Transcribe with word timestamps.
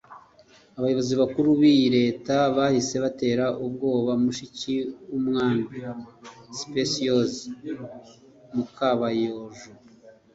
Abayobozi 0.77 1.13
bakuru 1.21 1.47
b’iyi 1.59 1.87
Leta 1.97 2.35
bahise 2.55 2.95
batera 3.03 3.45
ubwoba 3.65 4.11
mushiki 4.23 4.75
w’umwami 5.09 5.63
(Specioza 6.59 7.43
Mukabayojo) 8.55 9.69